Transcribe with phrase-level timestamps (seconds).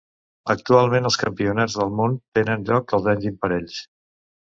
[0.51, 3.77] Actualment els Campionats del món tenen lloc els anys imparells.